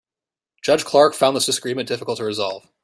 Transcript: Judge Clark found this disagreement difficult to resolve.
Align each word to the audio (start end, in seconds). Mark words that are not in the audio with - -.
Judge 0.63 0.83
Clark 0.83 1.13
found 1.13 1.35
this 1.37 1.45
disagreement 1.45 1.87
difficult 1.87 2.17
to 2.17 2.23
resolve. 2.23 2.67